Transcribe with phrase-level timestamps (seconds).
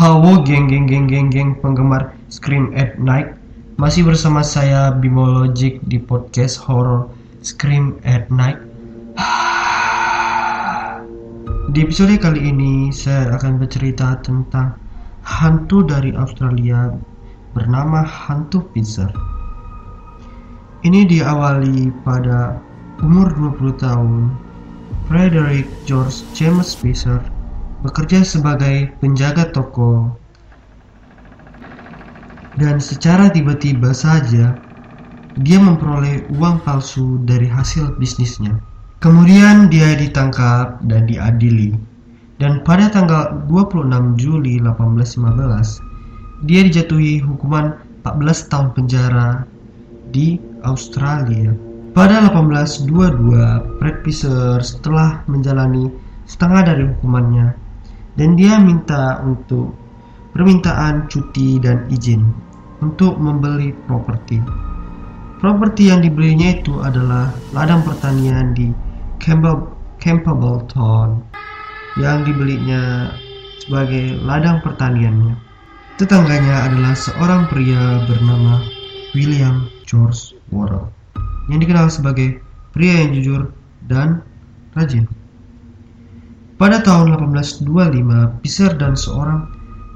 [0.00, 3.36] Halo geng geng geng geng geng penggemar Scream at Night
[3.76, 7.12] Masih bersama saya Bimo Logic di podcast horror
[7.44, 8.56] Scream at Night.
[11.76, 14.72] Di episode kali ini saya akan bercerita tentang
[15.20, 16.96] hantu dari Australia
[17.52, 19.12] bernama hantu Pizzer
[20.80, 22.56] Ini diawali pada
[23.04, 24.32] umur 20 tahun
[25.12, 27.20] Frederick George James Pizzer
[27.80, 30.20] bekerja sebagai penjaga toko
[32.60, 34.52] dan secara tiba-tiba saja
[35.40, 38.60] dia memperoleh uang palsu dari hasil bisnisnya.
[39.00, 41.72] Kemudian dia ditangkap dan diadili.
[42.36, 49.28] Dan pada tanggal 26 Juli 1815, dia dijatuhi hukuman 14 tahun penjara
[50.12, 51.52] di Australia.
[51.96, 55.88] Pada 1822, Fred Fisher setelah menjalani
[56.28, 57.69] setengah dari hukumannya
[58.20, 59.72] dan dia minta untuk
[60.36, 62.20] permintaan cuti dan izin
[62.84, 64.44] untuk membeli properti.
[65.40, 68.76] Properti yang dibelinya itu adalah ladang pertanian di
[70.04, 71.24] Campbelltown
[71.96, 73.08] yang dibelinya
[73.64, 75.32] sebagai ladang pertaniannya.
[75.96, 78.60] Tetangganya adalah seorang pria bernama
[79.16, 80.92] William George Worrell
[81.48, 82.36] yang dikenal sebagai
[82.76, 83.40] pria yang jujur
[83.88, 84.20] dan
[84.76, 85.08] rajin.
[86.60, 89.48] Pada tahun 1825, Piser dan seorang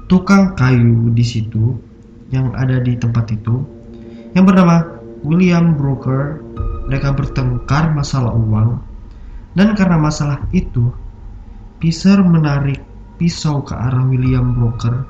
[0.09, 1.77] tukang kayu di situ
[2.33, 3.61] yang ada di tempat itu
[4.33, 6.41] yang bernama William Broker
[6.89, 8.81] mereka bertengkar masalah uang
[9.53, 10.89] dan karena masalah itu
[11.77, 12.81] Piser menarik
[13.21, 15.05] pisau ke arah William Broker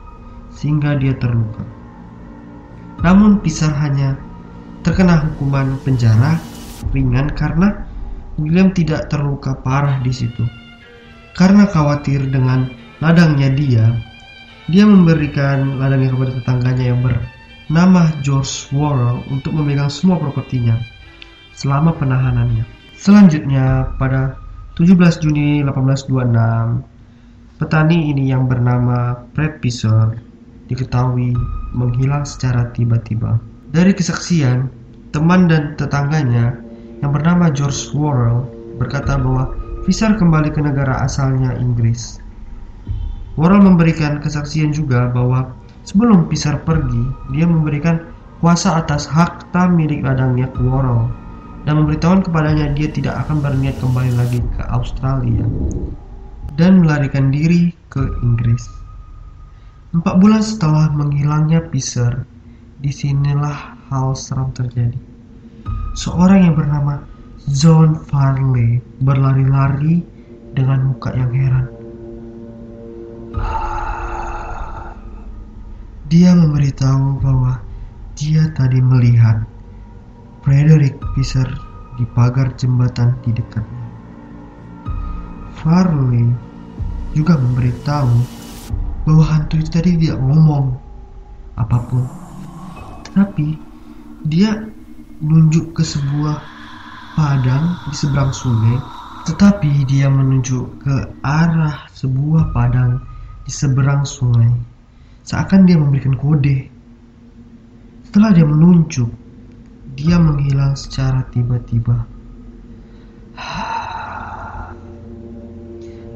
[0.51, 1.63] sehingga dia terluka.
[2.99, 4.19] Namun Piser hanya
[4.83, 6.35] terkena hukuman penjara
[6.91, 7.87] ringan karena
[8.35, 10.64] William tidak terluka parah di situ.
[11.36, 12.72] Karena khawatir dengan
[13.03, 13.91] ladangnya dia,
[14.72, 20.79] dia memberikan ladangnya kepada tetangganya yang bernama George Worrell untuk memegang semua propertinya
[21.51, 22.63] selama penahanannya.
[22.95, 24.40] Selanjutnya, pada
[24.79, 30.16] 17 Juni 1826, petani ini yang bernama Fred Pisser
[30.72, 31.35] diketahui
[31.75, 33.44] menghilang secara tiba-tiba.
[33.75, 34.72] Dari kesaksian,
[35.12, 36.56] teman dan tetangganya
[37.03, 38.47] yang bernama George Worrell
[38.79, 42.18] berkata bahwa Fisher kembali ke negara asalnya Inggris.
[43.38, 45.53] Worrell memberikan kesaksian juga bahwa
[45.85, 48.01] sebelum Fisher pergi, dia memberikan
[48.41, 51.13] kuasa atas hak tam milik ladangnya ke Worrell
[51.69, 55.45] dan memberitahukan kepadanya dia tidak akan berniat kembali lagi ke Australia
[56.57, 58.66] dan melarikan diri ke Inggris.
[59.94, 62.25] Empat bulan setelah menghilangnya Fisher,
[62.81, 64.97] di sinilah hal seram terjadi.
[65.94, 67.06] Seorang yang bernama
[67.45, 70.01] John Farley berlari-lari
[70.57, 71.69] dengan muka yang heran.
[76.09, 77.61] Dia memberitahu bahwa
[78.17, 79.45] dia tadi melihat
[80.41, 81.45] Frederick Fisher
[82.01, 83.85] di pagar jembatan di dekatnya.
[85.62, 86.33] Farley
[87.13, 88.13] juga memberitahu
[89.06, 90.73] bahwa hantu itu tadi tidak ngomong
[91.62, 92.09] apa pun,
[93.06, 93.53] tetapi
[94.25, 94.66] dia
[95.22, 96.54] menunjuk ke sebuah
[97.15, 98.77] padang di seberang sungai,
[99.23, 102.99] tetapi dia menunjuk ke arah sebuah padang
[103.47, 104.51] di seberang sungai.
[105.25, 106.69] Seakan dia memberikan kode.
[108.05, 109.09] Setelah dia menunjuk,
[109.97, 112.05] dia menghilang secara tiba-tiba.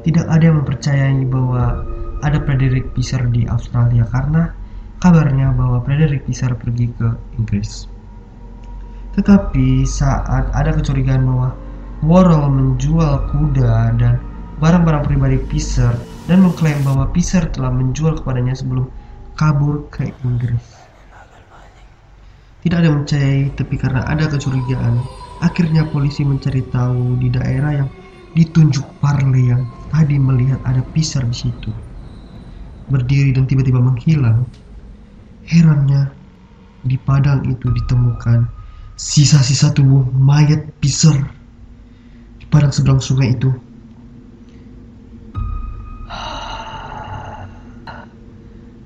[0.00, 1.84] Tidak ada yang mempercayai bahwa
[2.24, 4.48] ada Frederick Fisher di Australia karena
[5.00, 7.99] kabarnya bahwa Frederick Fisher pergi ke Inggris.
[9.10, 11.50] Tetapi saat ada kecurigaan bahwa
[12.00, 14.22] Worrell menjual kuda dan
[14.62, 15.92] barang-barang pribadi Fisher
[16.30, 18.86] dan mengklaim bahwa Fisher telah menjual kepadanya sebelum
[19.34, 20.62] kabur ke Inggris.
[22.60, 25.00] Tidak ada yang percaya, tapi karena ada kecurigaan,
[25.40, 27.88] akhirnya polisi mencari tahu di daerah yang
[28.36, 31.72] ditunjuk Parley yang tadi melihat ada Fisher di situ.
[32.92, 34.44] Berdiri dan tiba-tiba menghilang.
[35.48, 36.12] Herannya,
[36.84, 38.59] di padang itu ditemukan
[39.00, 41.16] sisa-sisa tubuh mayat Piser
[42.36, 43.48] di padang seberang sungai itu.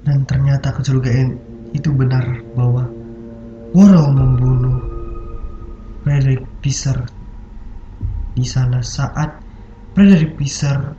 [0.06, 1.34] Dan ternyata kecurigaan
[1.74, 2.22] itu benar
[2.54, 2.86] bahwa
[3.74, 4.78] Worrell membunuh
[6.06, 7.02] Frederick Piser
[8.38, 9.42] di sana saat
[9.98, 10.94] Frederick Piser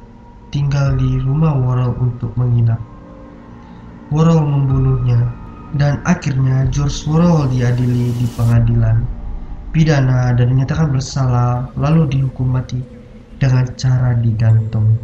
[0.52, 2.84] tinggal di rumah Worrell untuk menginap.
[4.12, 5.45] Worrell membunuhnya
[5.76, 9.04] dan akhirnya George Worrell diadili di pengadilan
[9.76, 12.80] pidana dan dinyatakan bersalah lalu dihukum mati
[13.44, 14.96] dengan cara digantung.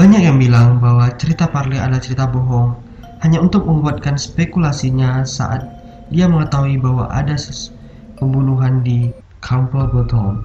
[0.00, 2.72] Banyak yang bilang bahwa cerita Parley adalah cerita bohong
[3.20, 5.60] hanya untuk membuatkan spekulasinya saat
[6.08, 7.36] dia mengetahui bahwa ada
[8.16, 9.12] pembunuhan di
[9.44, 10.40] Campbellton.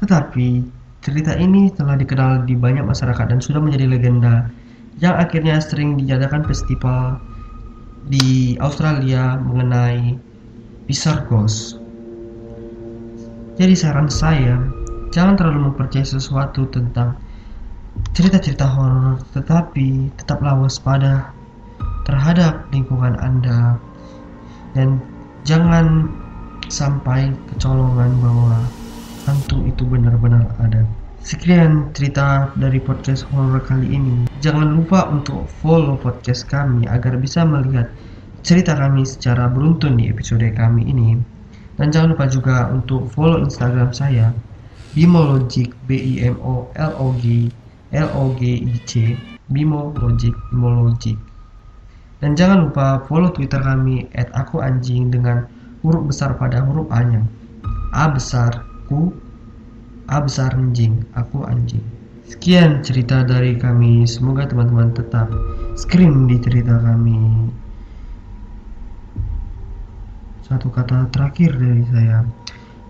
[0.00, 0.64] Tetapi
[1.04, 4.48] cerita ini telah dikenal di banyak masyarakat dan sudah menjadi legenda
[4.96, 7.20] yang akhirnya sering diadakan festival
[8.06, 10.14] di Australia mengenai
[11.26, 11.82] Ghost.
[13.58, 14.62] Jadi saran saya,
[15.10, 17.18] jangan terlalu mempercayai sesuatu tentang
[18.14, 21.34] cerita-cerita horor, tetapi tetaplah waspada
[22.06, 23.80] terhadap lingkungan Anda
[24.78, 25.02] dan
[25.42, 26.06] jangan
[26.70, 28.62] sampai kecolongan bahwa
[29.26, 30.86] hantu itu benar-benar ada.
[31.26, 34.30] Sekian cerita dari podcast horror kali ini.
[34.38, 37.90] Jangan lupa untuk follow podcast kami agar bisa melihat
[38.46, 41.18] cerita kami secara beruntun di episode kami ini.
[41.82, 44.30] Dan jangan lupa juga untuk follow Instagram saya
[44.94, 47.50] Bimologic B I M O L O G
[47.90, 49.18] L O G I C
[49.50, 51.18] Bimologic Bimologic.
[52.22, 55.50] Dan jangan lupa follow Twitter kami @akuanjing dengan
[55.82, 57.26] huruf besar pada huruf A-nya.
[57.90, 59.10] A besar ku,
[60.06, 61.82] A besar anjing, aku anjing.
[62.26, 64.06] Sekian cerita dari kami.
[64.06, 65.30] Semoga teman-teman tetap
[65.74, 67.50] scream di cerita kami
[70.46, 72.22] satu kata terakhir dari saya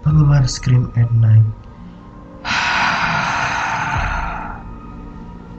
[0.05, 1.66] penggemar Scream at Night